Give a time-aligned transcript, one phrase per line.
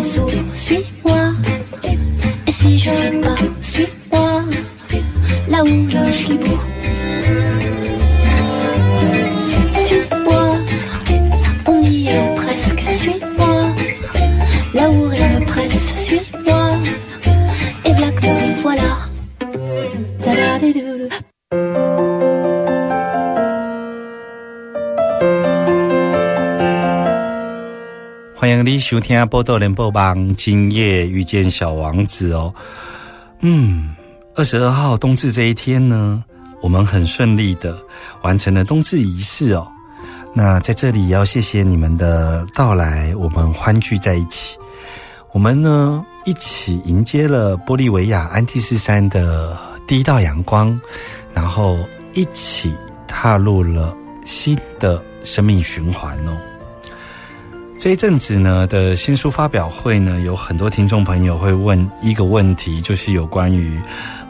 [0.00, 1.32] suis-moi.
[2.46, 4.42] Et si je suis pas, suis-moi,
[5.48, 6.75] là où je suis libre.
[28.38, 32.52] 欢迎你收听《波多连播帮》，今夜遇见小王子哦。
[33.40, 33.96] 嗯，
[34.34, 36.22] 二十二号冬至这一天呢，
[36.60, 37.74] 我们很顺利的
[38.20, 39.66] 完成了冬至仪式哦。
[40.34, 44.58] 那在这里要谢谢你们的到来，我们欢聚在一起。
[45.32, 50.78] 我们呢一起迎接了玻利维亚安第斯山的第一道阳光，
[51.32, 51.78] 然后
[52.12, 52.70] 一起
[53.08, 56.36] 踏入了新的生命循环哦。
[57.78, 63.78] 这一阵子呢的新书发表会呢，有很多听众朋友会问一个问题，就是有关于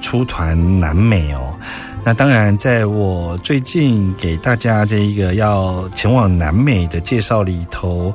[0.02, 1.56] 出团南美哦。
[2.04, 8.12] 那当然，在我最近给大家这一个要前往南美的介绍里头，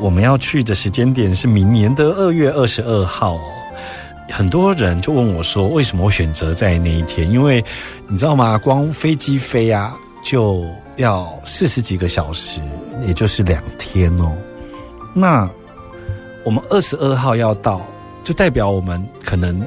[0.00, 3.40] 我们要去的时间点是明年的二月二十二号哦。
[4.30, 7.28] 很多人就问我说，为什么我选择在那一天？
[7.28, 7.62] 因为
[8.06, 8.56] 你知道吗？
[8.56, 10.64] 光飞机飞啊，就
[10.96, 12.60] 要四十几个小时，
[13.06, 14.32] 也就是两天哦。
[15.14, 15.48] 那
[16.44, 17.84] 我们二十二号要到，
[18.22, 19.64] 就代表我们可能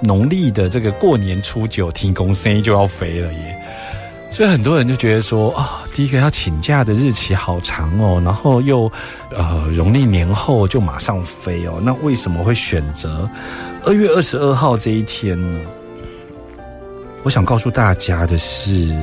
[0.00, 3.56] 农历的这个过年初九停工生意就要飞了耶。
[4.30, 8.90] 所以很多人就觉得说啊，第一个要请假的日期好长哦，然后又
[9.36, 11.80] 呃农历年后就马上飞哦。
[11.82, 13.28] 那为什么会选择
[13.84, 15.60] 二月二十二号这一天呢？
[17.24, 18.96] 我想告诉大家的是，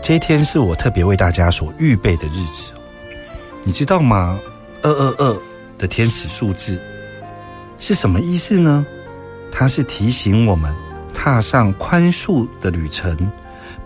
[0.00, 2.72] 这一天是我特别为大家所预备的日子，
[3.64, 4.38] 你知道吗？
[4.82, 5.42] 二二二
[5.76, 6.80] 的天使数字
[7.78, 8.86] 是什么意思呢？
[9.50, 10.74] 它是提醒我们
[11.12, 13.16] 踏上宽恕的旅程，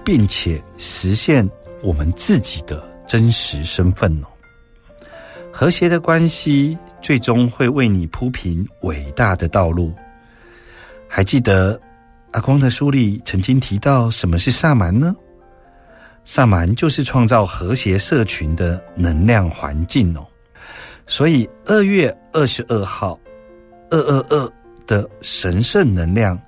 [0.05, 1.49] 并且实现
[1.83, 4.27] 我们自己的真实身份哦。
[5.53, 9.93] 和谐的关系最终会为你铺平伟大的道路。
[11.07, 11.79] 还记得
[12.31, 15.15] 阿光的书里曾经提到什么是萨满呢？
[16.25, 20.27] 萨满就是创造和谐社群的能量环境哦。
[21.07, 23.19] 所以二月二十二号，
[23.91, 24.53] 二二二
[24.87, 26.39] 的神圣能量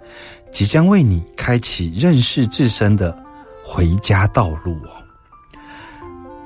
[0.50, 3.16] 即将为你开启认识自身的
[3.64, 4.90] 回家道路哦。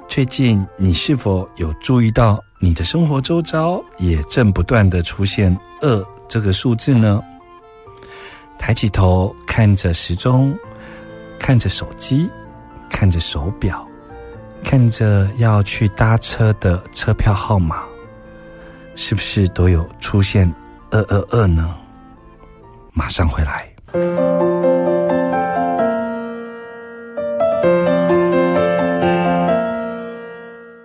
[0.09, 7.23] 最近你是否有注意到你的生活周遭也正不断的出现二这个数字呢？
[8.59, 10.53] 抬起头看着时钟，
[11.39, 12.29] 看着手机，
[12.91, 13.87] 看着手表，
[14.65, 17.85] 看着要去搭车的车票号码。
[18.99, 20.53] 是不是都有出现
[20.91, 21.73] 二二二呢？
[22.93, 23.73] 马上回来。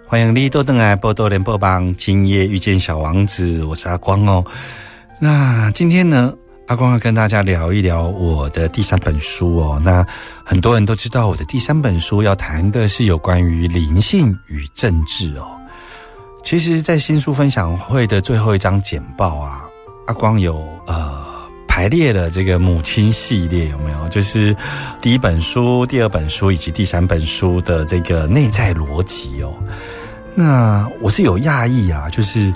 [0.06, 4.46] 欢迎你多登来波多连播帮，今夜遇见小王子，我是阿光哦。
[5.20, 6.32] 那今天呢，
[6.68, 9.82] 阿光要跟大家聊一聊我的第三本书哦。
[9.84, 10.06] 那
[10.46, 15.48] 很多人都知道，我的第三本书要谈的是有关于灵性与政治哦。
[16.44, 19.64] 其实，在新书分享会的最后一张简报啊，
[20.06, 21.26] 阿光有呃
[21.68, 24.10] 排列了这个母亲系列，有没有？
[24.10, 24.56] 就是
[25.02, 29.52] 第一本书、第二本书以及第三本书的这个内在逻辑哦。
[30.36, 32.54] 那我是有讶异啊，就是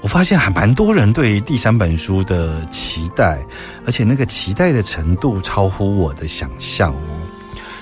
[0.00, 3.38] 我发现还蛮多人对于第三本书的期待，
[3.84, 7.06] 而且那个期待的程度超乎我的想象哦。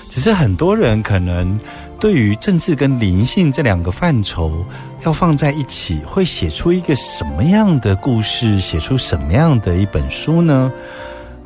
[0.09, 1.57] 只是很多人可能。
[1.99, 4.63] 对于政治跟灵性这两个范畴
[5.03, 8.59] 要放在一起，会写出一个什么样的故事？
[8.59, 10.71] 写出什么样的一本书呢？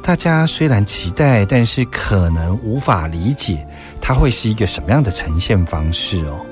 [0.04, 3.66] 大家虽然期待，但是可能无法理解
[4.02, 6.46] 它会是一个什么样的呈现方式哦。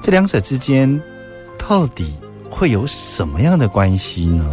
[0.00, 1.00] 这两者之间
[1.58, 2.14] 到底
[2.48, 4.50] 会有什么样的关系呢？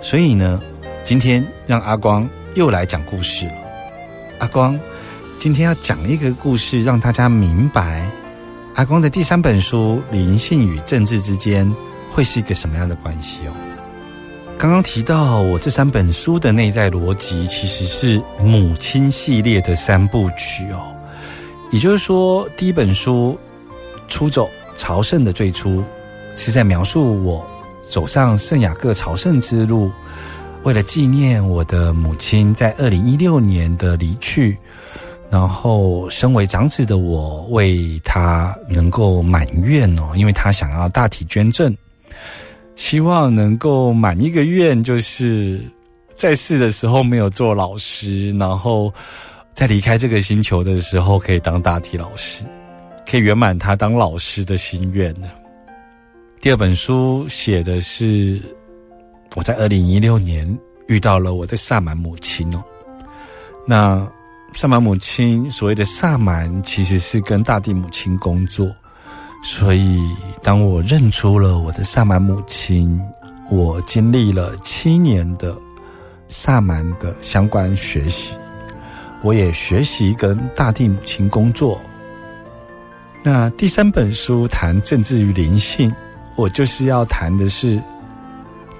[0.00, 0.60] 所以呢，
[1.04, 3.54] 今天让阿光又来讲故事了。
[4.38, 4.78] 阿光。
[5.46, 8.10] 今天要讲一个故事，让大家明白
[8.74, 11.64] 阿光的第三本书《灵性与政治之间》
[12.10, 13.52] 会是一个什么样的关系哦？
[14.58, 20.92] 刚刚提到我这三本书的内在逻辑，其实是母亲系列的三部曲哦。
[21.70, 23.38] 也就是说，第一本书
[24.12, 25.80] 《出走朝圣的最初》
[26.34, 27.46] 是在描述我
[27.88, 29.92] 走上圣雅各朝圣之路，
[30.64, 34.58] 为了纪念我的母亲在二零一六年的离去，
[35.30, 41.76] 然后身为长子的我为他能够满愿哦，因为他想要大体捐赠。
[42.76, 45.60] 希望能够满一个愿，就是
[46.14, 48.92] 在世的时候没有做老师，然后
[49.54, 52.44] 在离开这个星球的时候可以当大体老师，
[53.10, 55.26] 可以圆满他当老师的心愿呢。
[56.38, 58.38] 第二本书写的是
[59.34, 60.46] 我在二零一六年
[60.86, 62.62] 遇到了我的萨满母亲哦。
[63.66, 64.06] 那
[64.56, 68.74] 萨满母亲所谓的萨满，其实是跟大地母亲工作。
[69.42, 70.00] 所以，
[70.42, 72.98] 当我认出了我的萨满母亲，
[73.50, 75.54] 我经历了七年的
[76.26, 78.34] 萨满的相关学习，
[79.22, 81.78] 我也学习跟大地母亲工作。
[83.22, 85.94] 那第三本书谈政治与灵性，
[86.34, 87.78] 我就是要谈的是，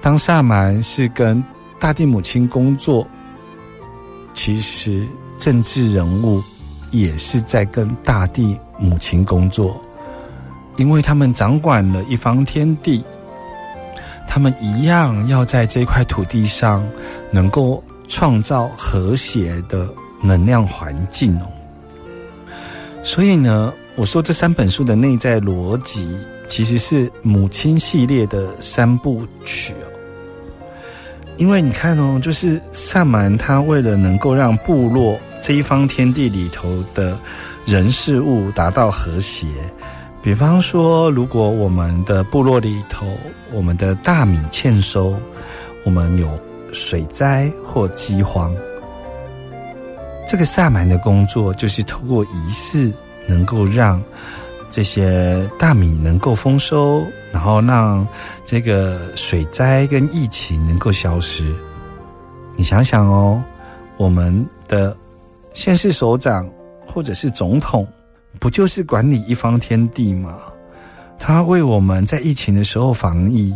[0.01, 1.41] 当萨满是跟
[1.79, 3.07] 大地母亲工作，
[4.33, 5.07] 其实
[5.47, 6.43] 政治人物
[6.91, 9.81] 也是在跟大地母亲工作。
[10.75, 13.01] 因为他们掌管了一方天地，
[14.27, 16.85] 他们一样要在这块土地上
[17.31, 19.89] 能够创造和谐的
[20.21, 21.47] 能量环境哦。
[23.01, 26.13] 所以呢，我说这三本书的内在逻辑
[26.45, 29.96] 其实是母亲系列的三部曲哦。
[31.37, 37.17] 因为你看哦，就是萨满他为了能够让部落这一方天地里头的
[37.65, 39.47] 人事物达到和谐。
[40.21, 43.07] 比方说，如果我们的部落里头，
[43.53, 45.15] 我们的大米欠收，
[45.85, 46.27] 我们有
[46.73, 48.53] 水灾或饥荒，
[50.27, 52.91] 这个萨满的工作就是透过仪式，
[53.27, 54.01] 能够让
[54.69, 58.07] 这些大米能够丰收，然后让
[58.45, 61.53] 这个水灾跟疫情能够消失。
[62.55, 63.41] 你想想哦，
[63.97, 64.95] 我们的
[65.53, 66.49] 县市首长
[66.85, 67.87] 或者是总统。
[68.39, 70.35] 不就是管理一方天地吗？
[71.17, 73.51] 他为我们在疫情的时候防疫，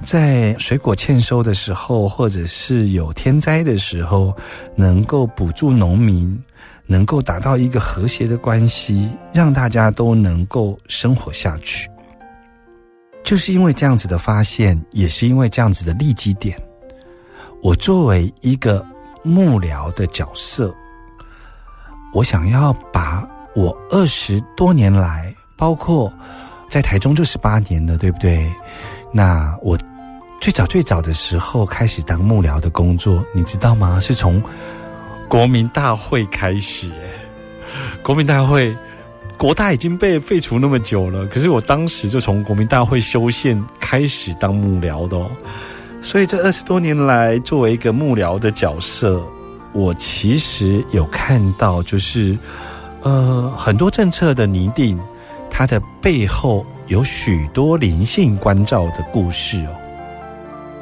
[0.00, 4.32] 在水果欠收的时候，或者是有天灾的时候，
[4.76, 6.40] 能够补助农民，
[6.86, 11.88] 能够达到一个和谐的关系，让大家都能够生活下去。
[13.22, 16.60] 就是因为这样子的发现，也是因为这样子的利基点，
[17.62, 18.84] 我作为一个
[19.22, 20.74] 幕僚的角色，
[22.12, 23.28] 我想要把。
[23.54, 26.10] 我二十多年来，包括
[26.70, 28.50] 在台中就十八年了，对不对？
[29.12, 29.78] 那我
[30.40, 34.00] 最早最早的时候开始当幕僚的工作，你知道吗？
[34.00, 34.42] 是从
[35.32, 36.90] 国民大会开始。
[38.02, 38.76] 国民大会，
[39.38, 45.16] 国大已经被废除那么久了，可是我当时就从国民大会修宪开始当幕僚的。
[45.16, 45.30] 哦。
[46.02, 49.26] 所以这二十多年来，作为一个幕僚的角色，
[49.72, 52.36] 我其实有看到，就是。
[53.00, 55.00] 呃，很多政策的拟定，
[55.50, 59.74] 它的背后有许多灵性关照的故事哦。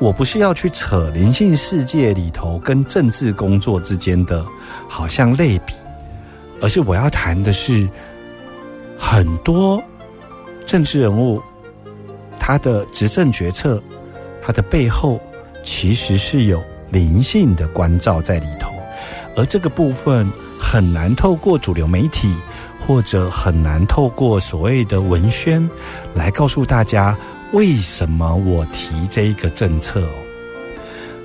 [0.00, 4.44] 我不是要去扯灵性世界里头跟政治工作之间的
[4.88, 5.74] 好像类比，
[6.60, 7.88] 而是我要谈的是
[8.98, 9.80] 很多
[10.66, 11.40] 政治人物
[12.38, 13.80] 他的执政决策，
[14.42, 15.20] 他的背后
[15.62, 18.72] 其实是有灵性的关照在里头，
[19.36, 20.28] 而这个部分。
[20.62, 22.32] 很难透过主流媒体，
[22.86, 25.68] 或者很难透过所谓的文宣，
[26.12, 27.16] 来告诉大家
[27.52, 30.14] 为什么我提这一个政策哦。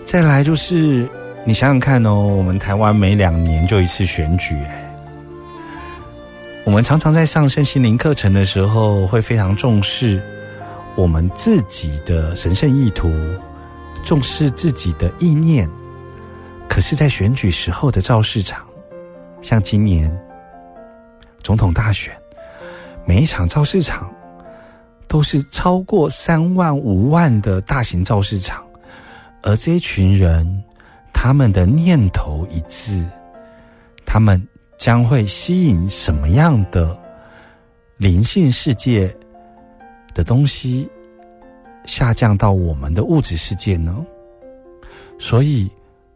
[0.03, 1.09] 再来就是，
[1.45, 4.55] 你想想看哦，我们台湾每两年就一次选举，
[6.63, 10.21] 我们常常在上身心灵课程的时候，会非常重视
[10.95, 13.11] 我们自己的神圣意图，
[14.03, 15.69] 重视自己的意念。
[16.67, 18.65] 可是，在选举时候的造市场。
[19.41, 20.11] 像今年
[21.43, 22.11] 总统大选，
[23.05, 24.11] 每一场造市场
[25.07, 28.65] 都是超过三万五万的大型造市场，
[29.41, 30.63] 而这一群人，
[31.13, 33.05] 他们的念头一致，
[34.05, 34.41] 他们
[34.77, 36.97] 将会吸引什么样的
[37.97, 39.15] 灵性世界
[40.13, 40.89] 的东西
[41.85, 44.05] 下降到我们的物质世界呢？
[45.17, 45.69] 所以，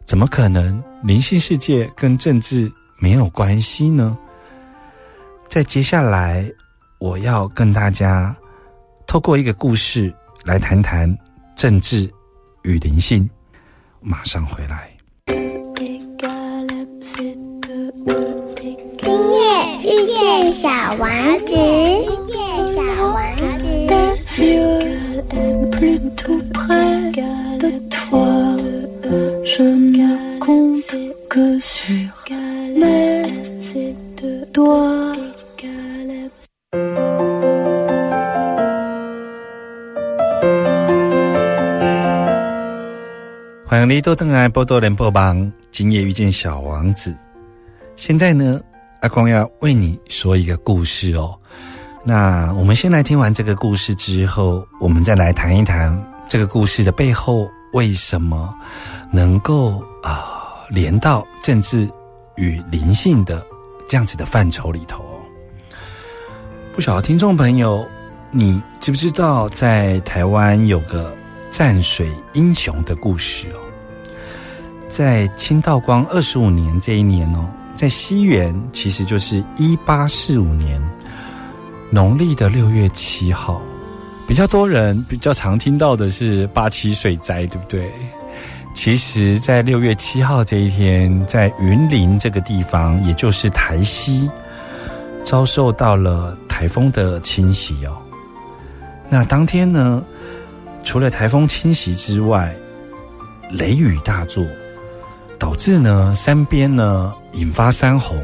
[0.04, 2.70] 怎么可能灵性世界跟政治？
[3.02, 4.18] 没有关系呢。
[5.48, 6.44] 在接下来，
[6.98, 8.36] 我要跟大家
[9.10, 10.14] 透过一个故事
[10.44, 11.12] 来谈谈
[11.56, 12.08] 政治
[12.62, 13.28] 与灵性。
[13.98, 14.88] 马上回来。
[19.00, 19.42] 今夜
[19.82, 21.10] 遇见小王
[21.44, 21.56] 子，
[44.00, 47.14] 多登来波多连播帮，今夜遇见小王子。
[47.96, 48.60] 现在呢，
[49.00, 51.38] 阿光要为你说一个故事哦。
[52.04, 55.92] 那我们先来听完这个故事之后，我们再来谈一谈
[56.28, 58.54] 这个故事的背后为什么
[59.12, 61.88] 能够啊、连到政治
[62.36, 63.44] 与灵性的
[63.88, 65.20] 这样子的范畴里头哦。
[66.74, 67.86] 不少听众朋友，
[68.30, 71.14] 你知不知道在台湾有个
[71.50, 73.60] 战水英雄的故事哦？
[74.90, 80.82] 在清道光二十五年这一年哦，在西元其实就是一八四五年
[81.90, 83.62] 农历的六月七号，
[84.26, 87.88] 比较多人比较常听到的是八七水灾，对不对？
[88.74, 94.28] 其实，在六月七号这一天，在云林这个地方，也就是台西，
[95.24, 97.96] 遭受到了台风的侵袭哦。
[99.08, 100.02] 那当天呢，
[100.82, 102.54] 除了台风侵袭之外，
[103.50, 104.46] 雷雨大作，
[105.40, 108.22] 导致呢山边呢引发山洪，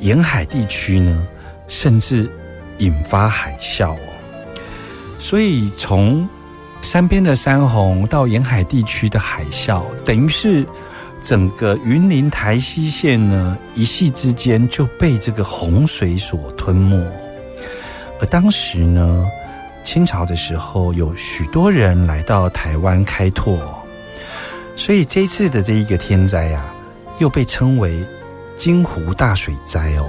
[0.00, 1.26] 沿海地区呢
[1.68, 2.28] 甚至
[2.78, 3.96] 引发海啸。
[5.20, 6.28] 所以从
[6.82, 10.66] 山边的山洪到沿海地区的海啸，等于是
[11.22, 16.96] 整个云林台西县呢一夕之间就被这个洪水所吞没。
[18.20, 19.26] 而当时呢，
[19.84, 23.58] 清朝的时候有许多人来到台湾开拓，
[24.76, 26.72] 所以这一次的这一个天灾啊，
[27.18, 28.06] 又被称为
[28.54, 30.08] 金湖大水灾哦。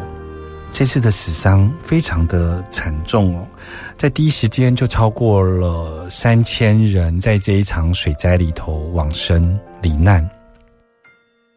[0.69, 3.47] 这次的死伤非常的惨重哦，
[3.97, 10.29] 在第一时间就超过了三千人在这一场水灾里头往生罹难。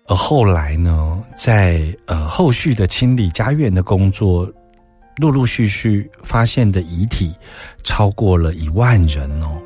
[0.07, 4.51] 而后来呢，在呃后续的清理家园的工作，
[5.17, 7.35] 陆陆续续发现的遗体
[7.83, 9.61] 超过了一万人哦，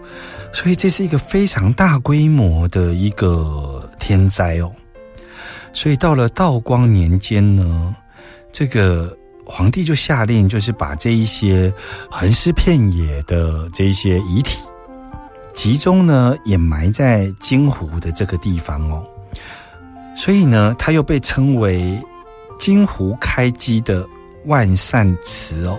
[0.54, 4.72] 所以这是一个非常大规模的一个天灾哦。
[5.72, 7.94] 所以到了道光年间呢，
[8.52, 11.70] 这个皇帝就下令，就是把这一些
[12.08, 14.60] 横尸遍野的这一些遗体，
[15.52, 19.04] 集中呢掩埋在金湖的这个地方哦。
[20.16, 22.00] 所以呢，它又被称为
[22.60, 24.06] 金湖开基的
[24.44, 25.76] 万善祠哦。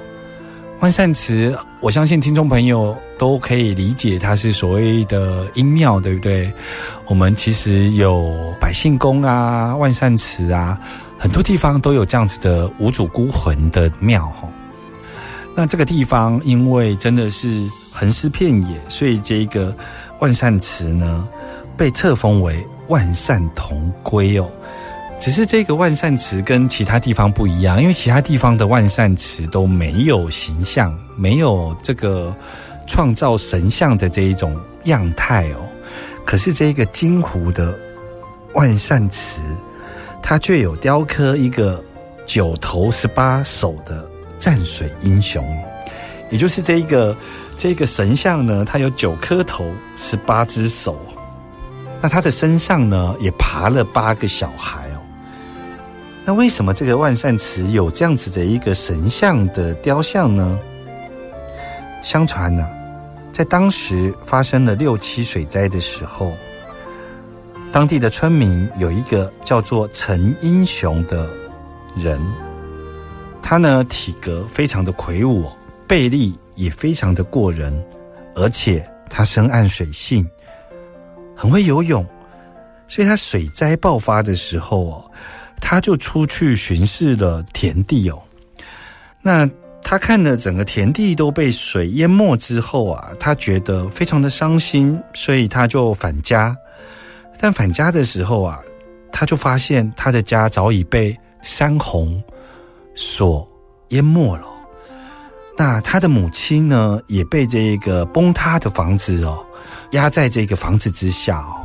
[0.81, 6.51] 万善祠，我相信听众朋友都可以理解，它是所谓的阴庙，对不对？
[7.05, 10.79] 我们其实有百姓宫啊、万善祠啊，
[11.15, 14.49] 很多地方都有这样子的无主孤魂的庙哈。
[15.53, 19.71] 那这个地方因为真的是横尸遍野，所以这个
[20.17, 21.27] 万善祠呢，
[21.77, 24.49] 被册封为万善同归哦。
[25.25, 32.31] 只是这个万善祠跟其他地方不一样，因为其他地方的万善祠都没有形象，没有这个
[32.85, 35.65] 创造神像的这一种样态哦。
[36.27, 37.75] 可是这个金湖的
[38.53, 39.41] 万善祠，
[40.21, 41.83] 它却有雕刻一个
[42.27, 45.43] 九头十八手的战水英雄，
[46.29, 47.17] 也就是这一个
[47.57, 49.65] 这个神像呢，它有九颗头，
[49.95, 50.95] 十八只手。
[51.99, 54.84] 那他的身上呢，也爬了八个小孩。
[56.25, 60.59] 那为什么这个万善祠有这样子的一个神像的雕像呢？
[62.01, 62.67] 相传呢、
[63.31, 66.31] 在当时发生了六七水灾的时候，
[67.71, 71.29] 当地的村民有一个叫做陈英雄的
[71.95, 72.19] 人，
[73.41, 75.53] 他呢体格非常的魁梧哦，
[75.87, 77.71] 臂力也非常的过人，
[78.33, 80.27] 而且他深谙水性，
[81.35, 82.03] 很会游泳，
[82.87, 85.11] 所以他水灾爆发的时候哦，
[85.59, 88.21] 他就出去巡视了田地哦。
[89.21, 89.49] 那
[89.81, 96.55] 他看了整个田地都被水淹没之后啊，他觉得非常的伤心，所以他就返家。
[97.39, 98.59] 但返家的时候啊，
[99.11, 102.21] 他就发现他的家早已被山洪
[102.95, 103.47] 所
[103.89, 104.47] 淹没了。
[105.57, 109.45] 那他的母亲呢，也被这个崩塌的房子哦
[109.91, 111.64] 压在这个房子之下哦。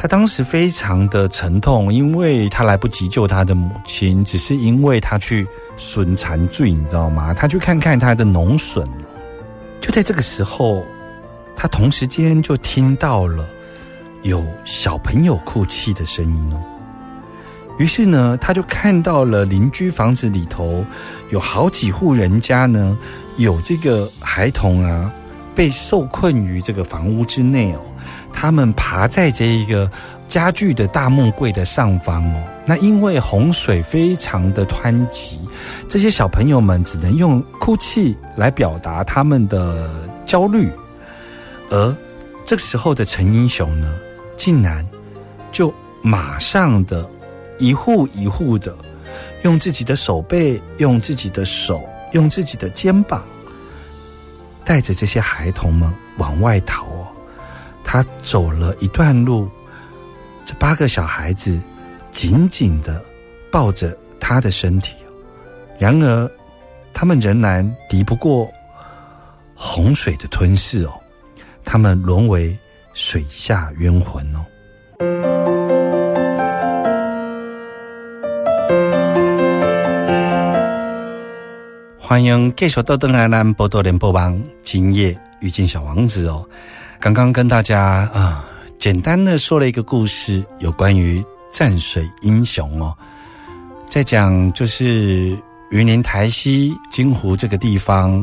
[0.00, 7.34] 他当时非常的沉痛，因为他来不及救他的母亲，只是因为他去损残罪，你知道吗？
[7.34, 8.88] 他去看看他的农损。
[9.78, 10.82] 就在这个时候，
[11.54, 13.46] 他同时间就听到了
[14.22, 16.62] 有小朋友哭泣的声音哦。
[17.76, 20.82] 于是呢，他就看到了邻居房子里头
[21.28, 22.96] 有好几户人家呢，
[23.36, 25.12] 有这个孩童啊，
[25.54, 27.82] 被受困于这个房屋之内哦。
[28.32, 29.90] 他们爬在这一个
[30.26, 35.40] 家具的大木柜的上方哦，那因为洪水非常的湍急，
[35.88, 39.90] 这些小朋友们只能用哭泣来表达他们的
[40.24, 40.70] 焦虑，
[41.70, 41.96] 而
[42.44, 43.92] 这时候的陈英雄呢，
[44.36, 44.86] 竟然
[45.52, 45.72] 就
[46.02, 47.08] 马上的
[47.58, 48.74] 一户一户的
[49.42, 51.82] 用自己的手背、用自己的手、
[52.12, 53.22] 用自己的肩膀，
[54.64, 57.06] 带着这些孩童们往外逃哦。
[57.92, 59.50] 他走了一段路，
[60.44, 61.60] 这八个小孩子
[62.12, 63.04] 紧紧的
[63.50, 64.94] 抱着他的身体，
[65.76, 66.30] 然而
[66.92, 68.48] 他们仍然敌不过
[69.56, 70.92] 洪水的吞噬哦，
[71.64, 72.56] 他们沦为
[72.94, 74.46] 水下冤魂哦。
[81.98, 86.48] 欢迎继续到登来南波多联播网，今夜遇见小王子哦。
[87.00, 88.44] 刚刚跟大家啊，
[88.78, 92.94] 简单的说了一个故事，有关于战水英雄哦。
[93.88, 95.34] 在讲就是
[95.70, 98.22] 云林台西金湖这个地方，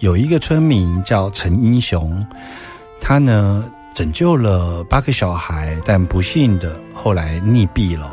[0.00, 2.20] 有一个村民叫陈英雄，
[3.00, 3.64] 他呢
[3.94, 8.10] 拯救了八个小孩，但不幸的后来溺毙了。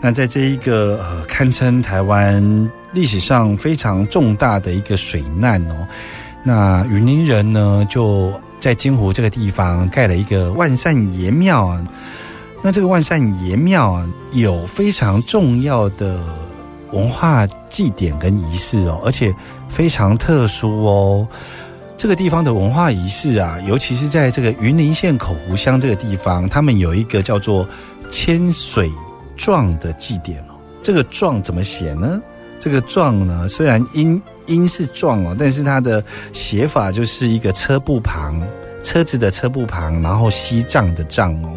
[0.00, 5.88] 那在这一个呃，堪称台湾历史上非常重大的一个水难哦，
[6.44, 8.32] 那云林人呢就。
[8.64, 11.84] 在金湖这个地方盖了一个万善爷庙啊，
[12.62, 14.02] 那这个万善爷庙
[14.32, 16.18] 有非常重要的
[16.90, 19.34] 文化祭典跟仪式哦，而且
[19.68, 21.28] 非常特殊哦。
[21.94, 27.68] 这个地方的文化仪式啊，尤其是在这个云林县口湖乡这个地方，他们有一个叫做
[28.08, 28.90] 千水
[29.36, 30.56] 状的祭典哦。
[30.80, 32.18] 这个状怎么写呢？
[32.58, 34.22] 这个状呢，虽然音。
[34.46, 38.38] 音是壮哦，但是它的写法就是一个车部旁，
[38.84, 41.50] 车子的车部旁，然后西藏的藏哦。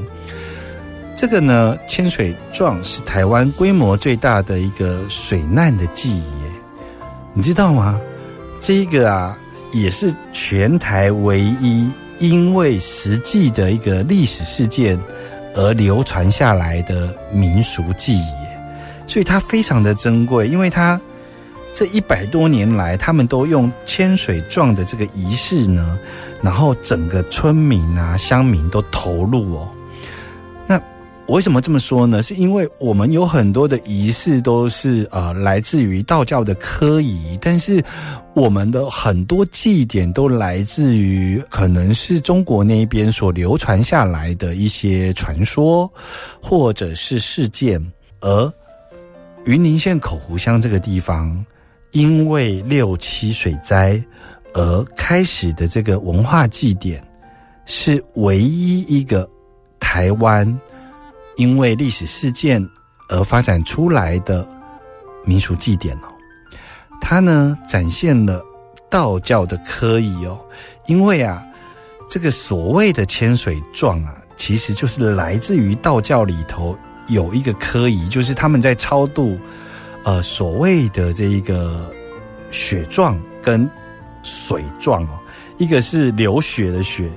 [1.16, 6.24] 这个呢，千水壮是台湾规模最大的一个水难的记忆，
[7.34, 8.00] 你知道吗？
[8.60, 9.38] 这一个啊，
[9.74, 11.88] 也是全台唯一
[12.20, 15.00] 因为实际的一个历史事件
[15.54, 18.32] 而流传下来的民俗记忆，
[19.06, 21.00] 所以它非常的珍贵，因为它。
[21.78, 26.00] 这一百多年来，他们都用千水状的这个仪式呢，
[26.42, 29.70] 然后整个村民啊、乡民都投入哦。
[30.66, 30.82] 那
[31.28, 32.20] 为什么这么说呢？
[32.20, 37.80] 是因为我们有很多的仪式都是呃来自于道教的科仪，但是
[38.34, 45.88] 我们的很多祭典都来自于可能是中国那一边所流传下来的一些传说
[46.42, 47.80] 或者是事件，
[48.22, 48.52] 而
[49.46, 51.46] 云林县口湖乡这个地方。
[51.92, 54.02] 因为六七水灾
[54.54, 57.04] 而开始的这个文化祭典，
[57.66, 59.28] 是唯一一个
[59.80, 60.60] 台湾
[61.38, 62.64] 因为历史事件
[63.10, 64.48] 而发展出来的
[65.26, 66.08] 民俗祭典哦。
[67.00, 68.44] 它呢展现了
[68.90, 70.40] 道教的科仪哦，
[70.88, 71.44] 因为啊，
[72.10, 79.38] 这个所谓的千水状啊，其实就是来自于道教里头有一个科仪，就是他们在超度。
[80.08, 81.94] 呃，所谓的这一个
[82.50, 83.70] 血状跟
[84.24, 85.20] 水状哦，
[85.58, 87.10] 一个是流血的血，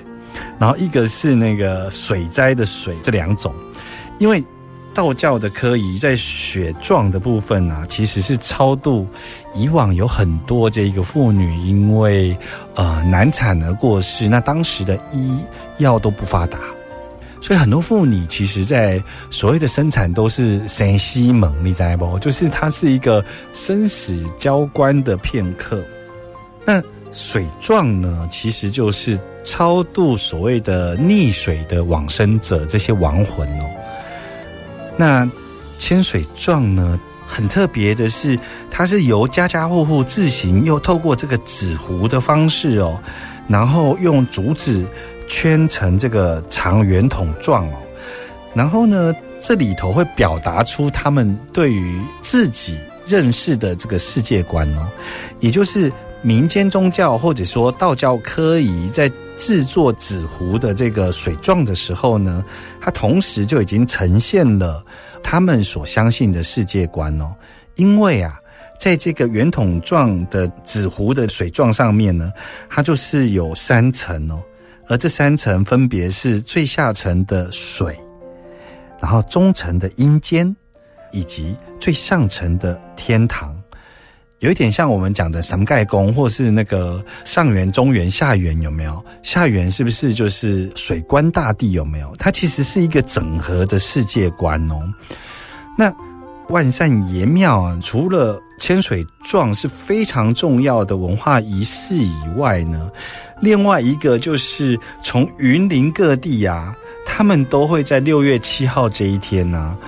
[0.59, 3.55] 然后一个是那个水灾的水，这两种。
[4.19, 4.43] 因为
[4.93, 9.07] 道教的科仪在血状的部分啊，其实是超度
[9.55, 12.37] 以往有很多这个妇女因为
[12.75, 15.41] 呃难产而过世，那当时的医
[15.79, 16.59] 药都不发达。
[17.43, 22.19] 所以很多妇女其实，在所谓的生产都是生西蒙，你知不？
[22.19, 23.25] 就是它是一个
[23.55, 25.83] 生死交关的片刻。
[26.67, 33.65] 那水状呢，其实就是超度所谓的溺水的往生者这些亡魂哦。
[34.99, 35.29] 那
[35.79, 38.39] 千水状呢，很特别的是，
[38.71, 43.03] 它是由家家户户自行又透过这个纸糊的方式哦，
[43.49, 44.87] 然后用竹子。
[45.31, 47.77] 圈成这个长圆筒状哦，
[48.53, 54.89] 然后呢，这里头会表达出他们对于自己认识的这个世界观哦，
[55.39, 55.91] 也就是
[56.21, 62.45] 民间宗教或者说道教科仪在制作纸糊的这个水状的时候呢，
[62.81, 64.85] 它同时就已经呈现了
[65.23, 67.33] 他们所相信的世界观哦。
[67.77, 68.37] 因为啊，
[68.81, 72.33] 在这个圆筒状的纸糊的水状上面呢，
[72.69, 74.43] 它就是有三层哦，
[74.91, 77.97] 而这三层分别是最下层的水，
[79.01, 80.55] 然后中层的阴间，
[81.13, 83.57] 以及最上层的天堂。
[84.41, 89.05] 有一点像我们讲的三盖宫，或是那个上元、中元、下元，有没有？
[89.23, 91.71] 下元是不是就是水观大地？
[91.71, 92.13] 有没有？
[92.19, 94.83] 它其实是一个整合的世界观哦。
[95.79, 95.95] 那
[96.51, 102.91] 万善爷庙啊，除了千水状是非常重要的文化仪式以外呢，
[103.41, 109.79] 另外一个就是从云林各地啊，他们都会在六月七号这一天呢，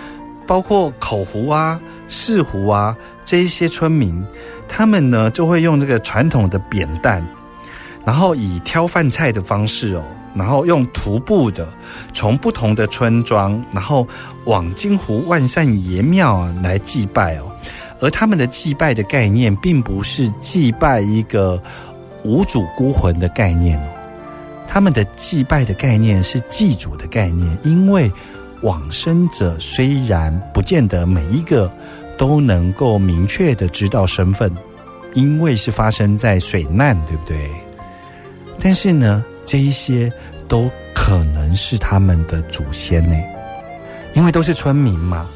[0.47, 2.97] 包括口湖啊、四湖啊。
[3.25, 4.23] 这一些村民，
[4.69, 7.25] 他们呢就会用这个传统的扁担，
[8.05, 11.69] 然后以挑饭菜的方式哦，然后用徒步的
[12.13, 14.07] 从不同的村庄，然后
[14.45, 17.51] 往金湖万善爷庙啊来祭拜哦。
[18.01, 21.63] 而他们的祭拜的概念，并不是祭拜一个
[22.25, 23.85] 无主孤魂的概念哦，
[24.67, 28.11] 他们的祭拜的概念是祭祖的概念，因为
[28.63, 31.71] 往生者虽然不见得每一个。
[32.19, 34.55] 都能够明确的知道身份，
[35.15, 37.51] 因为是发生在水难，对不对？
[38.61, 40.13] 但是呢，这一些
[40.49, 43.15] 都可能是他们的祖先呢，
[44.15, 45.27] 因为都是村民嘛，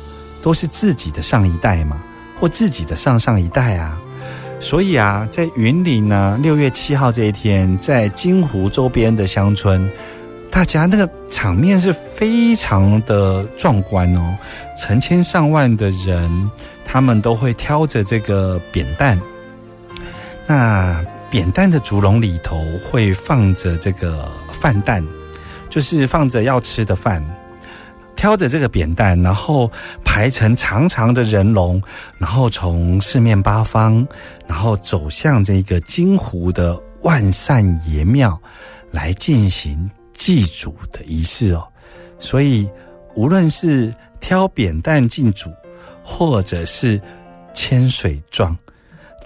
[0.43, 2.03] 都是自己的上一代嘛，
[2.39, 3.99] 或自己的上上一代啊，
[4.61, 9.91] 所以啊，在云林呢，六月七号这一天，在金湖周边的乡村。
[10.49, 14.35] 大家那个场面是非常的壮观哦，
[14.75, 16.51] 成千上万的人，
[16.83, 19.21] 他们都会挑着这个扁担，
[20.47, 25.05] 那扁担的竹笼里头会放着这个饭担，
[25.69, 27.25] 就是放着要吃的饭，
[28.15, 29.71] 挑着这个扁担，然后
[30.05, 31.83] 排成长长的人龙，
[32.19, 34.07] 然后从四面八方，
[34.47, 38.41] 然后走向这个金湖的万善爷庙
[38.91, 39.91] 来进行。
[40.19, 41.69] 祭祖的仪式哦，
[42.19, 42.67] 所以
[43.15, 45.51] 无论是挑扁担进祖，
[46.03, 46.99] 或者是
[47.53, 48.57] 牵水状，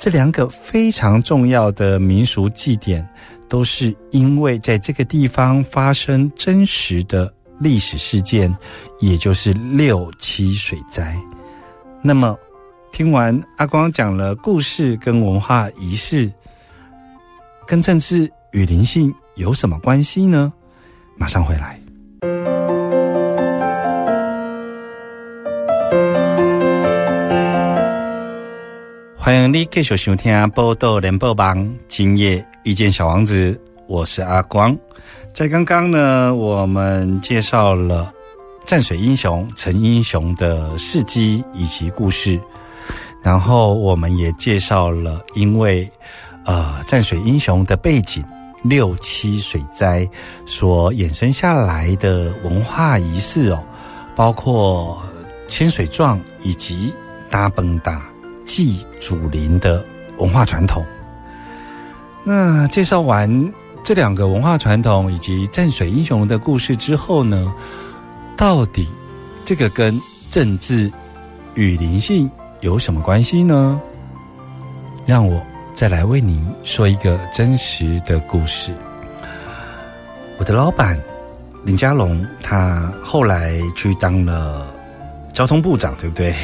[0.01, 3.07] 这两个非常重要的民俗祭典，
[3.51, 8.57] 都是因为在这个地方发生真实的历史事件，
[9.01, 11.15] 也就是六七水灾。
[12.01, 12.35] 那么，
[12.91, 16.33] 听完阿光讲了故事跟文化仪式，
[17.67, 20.51] 跟政治与灵性有什么关系呢？
[21.19, 21.80] 马上回来。
[29.31, 34.77] 欢迎你继续收听《报道联播网》，今夜遇见小王子，我是阿光。
[35.33, 38.13] 在刚刚呢，我们介绍了
[38.67, 42.41] 战水英雄陈英雄的事迹以及故事，
[43.23, 45.89] 然后我们也介绍了因为
[46.45, 48.25] 呃战水英雄的背景。
[48.65, 50.05] 六七水灾
[50.45, 53.65] 所衍生下来的文化仪式哦，
[54.17, 55.01] 包括
[55.47, 56.93] 千水状以及
[57.31, 58.10] 搭崩大
[58.53, 59.85] 祭祖灵的
[60.19, 60.85] 文化传统。
[62.25, 63.53] 那介绍完
[63.85, 67.55] 这两个文化传统以及战水英雄的故事之后呢，
[68.37, 68.89] 到底
[69.45, 69.97] 这个跟
[70.33, 70.91] 政治
[71.55, 72.29] 与灵性
[72.61, 73.81] 有什么关系呢？
[75.07, 75.41] 让我。
[75.73, 78.75] 再来为您说一个真实的故事。
[80.37, 81.01] 我的老板
[81.65, 84.67] 林家龙，他后来去当了
[85.33, 86.35] 交通部长，对不对？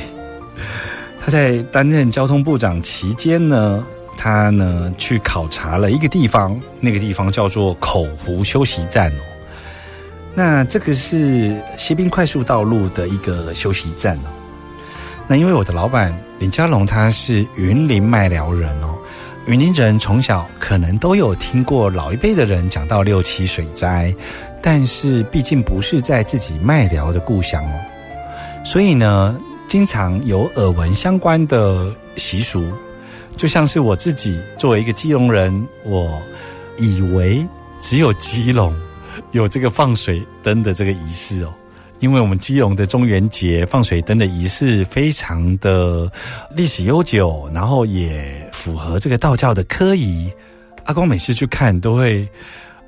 [1.26, 3.84] 他在担任交通部长期间呢，
[4.16, 9.20] 他呢去考察了一个地方，那个地方叫做口湖休息站哦。
[10.36, 14.30] 那这个是西滨快速道路的一个休息站哦。
[15.26, 18.96] 那因为我的老板林家龙他是云林麦寮人哦。
[19.48, 24.14] 云林人从小可能都有听过老一辈的人讲到六七水灾，
[24.62, 27.74] 但是毕竟不是在自己麦寮的故乡哦，
[28.64, 29.36] 所以呢，
[29.68, 32.64] 经常有耳闻相关的习俗，
[33.36, 36.22] 就像是我自己作为一个基隆人，我
[36.78, 37.46] 以为
[37.80, 38.74] 只有基隆
[39.32, 41.52] 有这个放水灯的这个仪式哦。
[41.98, 46.10] 因为我们基隆的中元节放水灯的仪式非常的
[46.54, 50.30] 历史悠久，然后也符合这个道教的科仪。
[50.84, 52.28] 阿公每次去看，都会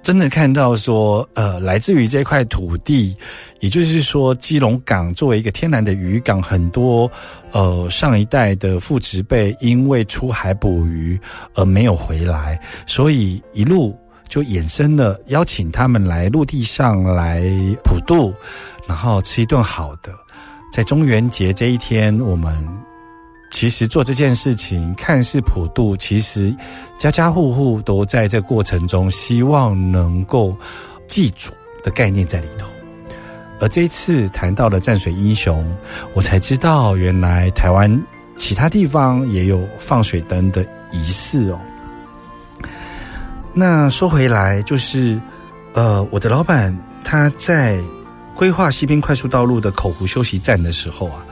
[0.03, 3.15] 真的看到说，呃，来自于这块土地，
[3.61, 7.11] 也就是说，基隆港作为一个天然的渔港，很多
[7.53, 11.21] 呃上一代的父执辈因为出海捕鱼
[11.55, 13.95] 而没有回来，所以一路
[14.29, 17.43] 就衍生了邀请他们来陆地上来
[17.85, 18.33] 普渡，
[18.87, 20.13] 然后吃一顿好的。
[20.73, 22.67] 在中元节这一天，我们
[23.51, 26.55] 其实做这件事情看似普渡，其实
[26.99, 30.55] 家家户户都在这过程中希望能够
[31.07, 31.51] 祭祖
[31.83, 32.69] 的概念在里头。
[33.61, 35.67] 而这一次谈到了战水英雄，
[36.15, 37.91] 我才知道原来台湾
[38.37, 41.59] 其他地方也有放水灯的仪式哦。
[43.53, 45.21] 那说回来，就是
[45.73, 47.81] 呃，我的老板他在
[48.37, 51.27] 规划西滨快速道路的口湖休息站的时候啊，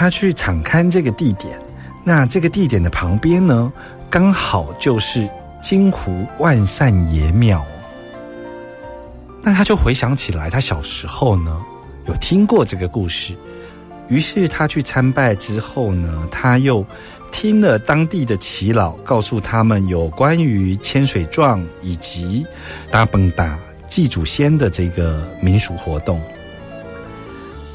[0.00, 1.60] 他去敞勘这个地点。
[2.02, 3.70] 那这个地点的旁边呢，
[4.08, 5.28] 刚好就是
[5.62, 7.62] 金湖万善爷庙。
[9.42, 11.54] 那他就回想起来，他小时候呢
[12.06, 13.36] 有听过这个故事，
[14.08, 16.82] 于是他去参拜之后呢，他又。
[17.32, 22.44] 听了当地的耆老告诉他们有关于千水状以及
[22.90, 23.56] 大蹦达
[23.88, 26.20] 祭祖先的这个民俗活动，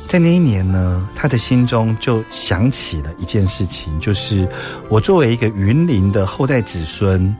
[0.07, 4.47] 在那一年呢，他的心中就想起了一件事情，就是
[4.87, 7.35] 我作为一个云林的后代子孙，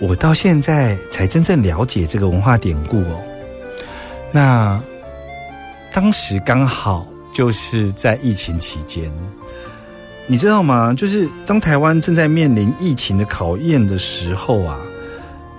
[0.00, 3.20] 我到现在才真正了解这个文化典故哦。
[4.32, 4.78] 那
[5.92, 9.10] 当时刚好就是在疫情期间。
[10.28, 10.92] 你知道吗？
[10.92, 14.76] 就是当台湾正在面临疫情的考验的时候啊，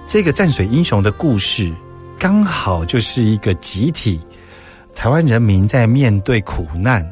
[0.06, 1.72] 这个战水英雄的故事，
[2.20, 4.20] 刚好就是一个集体
[4.98, 7.08] 台湾人民在面对苦难，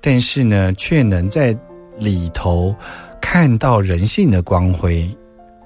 [0.00, 1.56] 但是呢，却能在
[1.96, 2.74] 里头
[3.20, 5.08] 看到人性的光辉。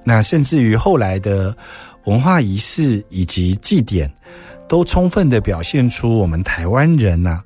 [0.04, 1.56] 那甚至于后来的
[2.04, 4.12] 文化仪式以及祭典，
[4.68, 7.42] 都充分的表现出我们台湾人呐。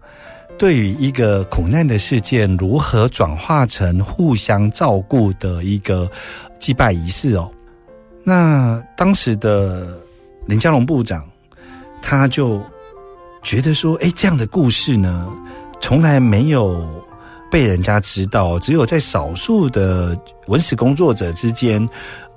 [0.59, 6.11] 对于一个苦难的事件，如何转化成互相照顾的一个
[6.59, 7.49] 祭拜仪式哦？
[8.25, 9.97] 那当时的
[10.47, 11.25] 林佳龙部长，
[12.03, 12.61] 他就
[13.47, 15.33] 觉得说：“哎，这样的故事呢，
[15.81, 16.85] 从来没有
[17.49, 21.89] 被人家知道，只有在少数的文史工作者之间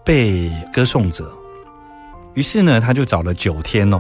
[0.04, 1.26] 被歌颂着。”
[2.36, 4.00] 于是呢，他就找了九天哦，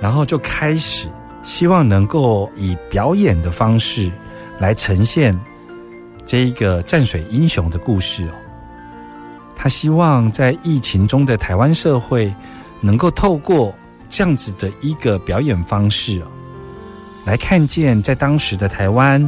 [0.00, 1.08] 然后就开始。
[1.44, 4.10] 希望能够以表演的方式
[4.58, 5.38] 来呈现
[6.24, 8.32] 这一个战水英雄的故事哦。
[9.54, 12.34] 他希望在疫情中的台湾社会
[12.80, 13.74] 能够透过
[14.16, 16.22] 这样子的一个表演方式，
[17.24, 19.20] 来看见在当时的台湾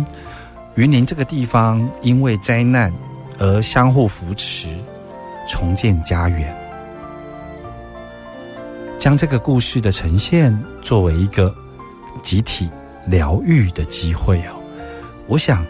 [0.76, 2.92] 云林这个地方因为灾难
[3.36, 4.68] 而相互扶持，
[5.48, 6.56] 重建家园，
[8.96, 11.52] 将这个故事的呈现作为一个。
[12.22, 12.68] 集体
[13.06, 14.56] 疗愈的机会哦，
[15.26, 15.64] 我想，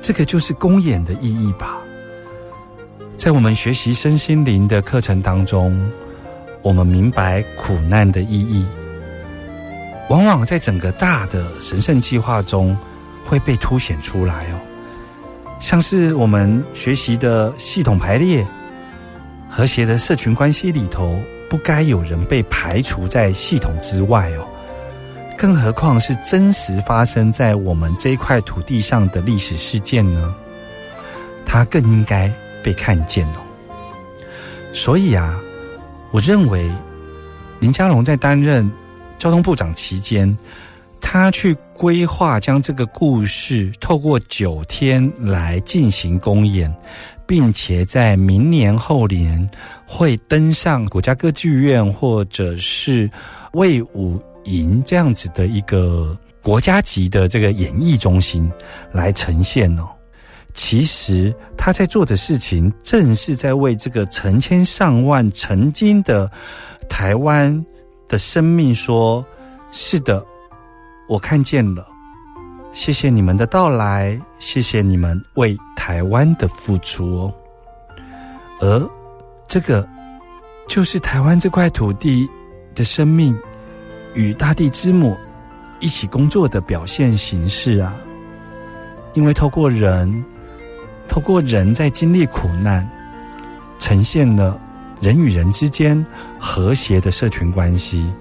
[0.00, 1.76] 这个就是公演的意义吧。
[3.16, 5.90] 在我们学习身心灵的课程当中，
[6.68, 8.62] 我们明白苦难的意义，
[10.10, 12.76] 往往在整个大的神圣计划中
[13.24, 14.60] 会被凸显出来哦。
[15.60, 18.46] 像是我们学习的系统排列、
[19.48, 24.46] 和谐的社群关系里头，不该有人被排除在系统之外哦。
[25.38, 30.34] 更何况是真实发生在我们这一块土地上的历史事件呢？
[31.46, 32.30] 它更应该
[32.62, 33.40] 被看见哦。
[34.70, 35.40] 所以啊，
[36.10, 36.70] 我认为
[37.60, 38.70] 林佳龙在担任
[39.18, 40.36] 交通部长期间，
[41.00, 46.74] 他去规划将这个故事透过九天来进行公演，
[47.26, 49.48] 并且在明年后年
[49.86, 53.10] 会登上国家歌剧院或者是
[53.52, 54.22] 魏武。
[54.44, 58.50] 营这样子的一个国家级的这个演艺中心
[58.92, 59.86] 来呈现哦，
[60.54, 61.34] 其实
[61.68, 66.26] 他在做的事情，正是在为这个成千上万曾经的
[66.88, 67.62] 台湾
[68.08, 69.22] 的生命说
[69.70, 70.24] ：“是的，
[71.10, 71.86] 我看见了，
[72.72, 77.34] 谢谢你们的到来，谢谢你们为台湾的付出哦。”
[78.60, 78.90] 而
[79.46, 79.86] 这个
[80.66, 82.26] 就是台湾这块土地
[82.74, 83.38] 的生命。
[84.14, 85.14] 与大地之母
[85.80, 87.94] 一起工作的表现形式啊，
[89.12, 90.24] 因为透过人，
[91.08, 92.88] 透过人在经历苦难，
[93.78, 94.60] 呈现了
[95.00, 96.04] 人与人之间
[96.38, 98.12] 和谐的社群关系、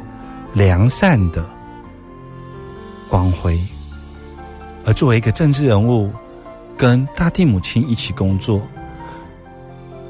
[0.54, 1.46] 良善的
[3.10, 3.60] 光辉。
[4.86, 6.10] 而作为一个政治人物，
[6.78, 8.66] 跟大地母亲一起工作，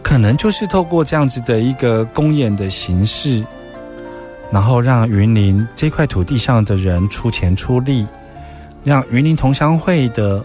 [0.03, 3.43] 可能就是透过这样子的一个公演的形式。
[4.49, 8.07] 然后让云林这块土地上的人出钱出力，
[8.81, 10.41] 让云林同乡会的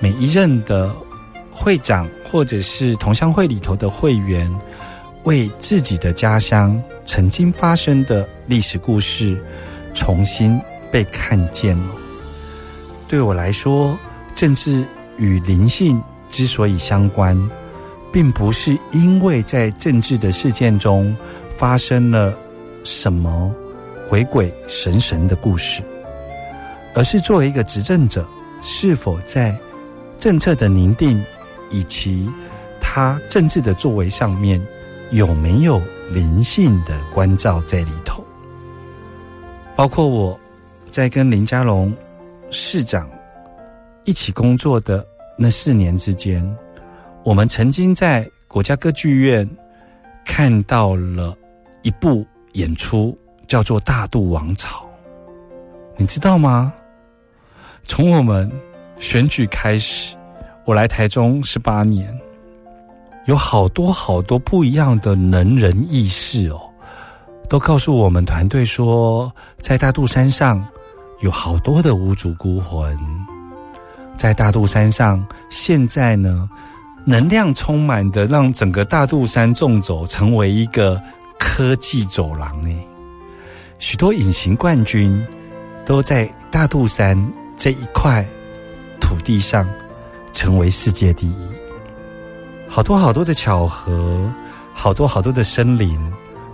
[0.00, 0.92] 每一任的
[1.54, 4.52] 会长，或者是同乡会里头的会员，
[5.22, 9.42] 为自己的家乡曾经发生的历史故事
[9.94, 11.94] 重新被看见了。
[13.06, 13.96] 对我来说，
[14.34, 14.84] 政治
[15.16, 17.38] 与灵性之所以相关，
[18.12, 21.16] 并不是因为在政治的事件中
[21.54, 22.36] 发生了
[22.82, 23.54] 什么
[24.08, 25.82] 鬼鬼神神的故事，
[26.94, 28.26] 而是作为一个执政者，
[28.60, 29.56] 是否在
[30.18, 31.22] 政策的拟定
[31.70, 32.30] 以及
[32.80, 34.64] 他政治的作为上面
[35.10, 38.24] 有没有灵性的关照在里头？
[39.76, 40.38] 包括我
[40.90, 41.94] 在跟林佳龙
[42.50, 43.08] 市长。
[44.06, 45.02] 一起工作的
[45.34, 46.46] 那四年之间，
[47.24, 49.48] 我们曾经在国家歌剧院
[50.26, 51.34] 看到了
[51.80, 52.22] 一部
[52.52, 54.80] 演出，叫做《大渡王朝》。
[55.96, 56.70] 你知道吗？
[57.84, 58.52] 从我们
[58.98, 60.14] 选举开始，
[60.66, 62.18] 我来台中十八年，
[63.26, 66.60] 有好多好多不一样的能人异士哦，
[67.50, 70.66] 都告诉我们团队说，在大肚山上
[71.20, 72.98] 有好多的无主孤魂。
[74.16, 76.48] 在大肚山上，现在呢，
[77.04, 80.98] 能量充满的，让整个大肚山纵走成为一个
[81.38, 82.88] 科技走廊诶。
[83.78, 85.22] 许多隐形冠军
[85.84, 87.20] 都在大肚山
[87.54, 88.24] 这一块
[88.98, 89.68] 土地上
[90.34, 91.36] 成为世界第一。
[92.68, 94.30] 好多好多的巧合，
[94.74, 95.98] 好多好多的森林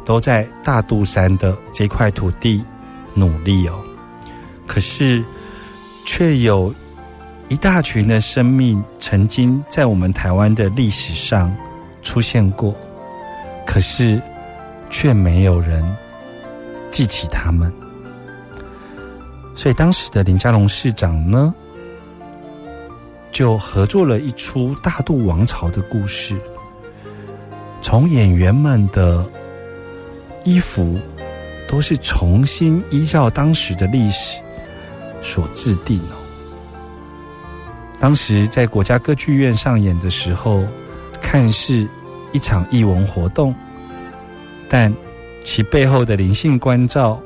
[0.04, 2.62] 都在大肚山的这块土地
[3.14, 3.82] 努力哦。
[4.68, 5.24] 可是，
[6.06, 6.72] 却有。
[7.48, 11.52] 一大群的生命曾经在我们台湾的历史上
[12.00, 12.72] 出现过，
[13.66, 14.22] 可是
[14.88, 15.84] 却没有人
[16.92, 17.74] 记起他们。
[19.56, 21.52] 所以当时的林佳龙市长呢，
[23.32, 26.36] 就合作了一出大渡王朝的故事，
[27.80, 29.28] 从演员们的
[30.44, 30.98] 衣服
[31.68, 34.40] 都是重新依照当时的历史
[35.22, 36.16] 所制定哦。
[37.98, 40.64] 当时在国家歌剧院上演的时候，
[41.20, 41.86] 看似
[42.32, 43.54] 一场艺文活动，
[44.68, 44.92] 但
[45.44, 47.20] 其背后的灵性关照，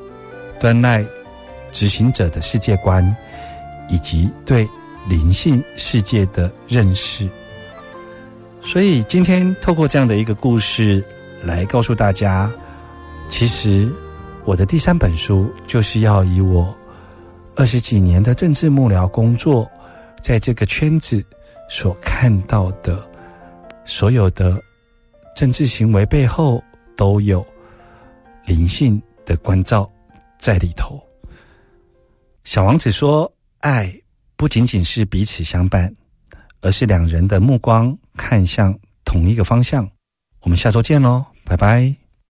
[0.59, 1.05] 端赖
[1.71, 3.17] 执行者的世界观，
[3.89, 4.69] 以及对
[5.09, 7.29] 灵性世界的认识。
[8.61, 11.05] 所以今天透过这样的一个故事，
[11.43, 12.51] 来告诉大家，
[13.29, 13.93] 其实
[14.45, 16.75] 我的第三本书就是要以我
[17.57, 19.71] 二十几年的政治幕僚工作。
[20.23, 21.23] 在这个圈子
[21.69, 23.07] 所看到的
[23.85, 24.59] 所有的
[25.37, 26.65] 政治行为背后，
[26.97, 27.47] 都有
[28.47, 29.91] 灵性的关照
[30.39, 30.99] 在里头。
[32.45, 33.95] 小王子说：“爱
[34.37, 35.93] 不仅仅是彼此相伴，
[36.61, 39.91] 而是两人的目光看向同一个方向。”
[40.43, 42.04] 我们下周见喽，拜拜。